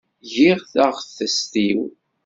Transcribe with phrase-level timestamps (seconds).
[0.33, 1.81] Giɣ taɣtest-iw.